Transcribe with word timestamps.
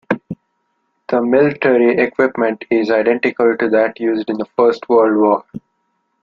The 1.09 1.21
military 1.21 1.99
equipment 2.03 2.65
is 2.71 2.89
identical 2.89 3.55
to 3.57 3.69
that 3.69 3.99
used 3.99 4.31
in 4.31 4.39
the 4.39 4.47
First 4.57 4.89
World 4.89 5.15
War. 5.17 5.43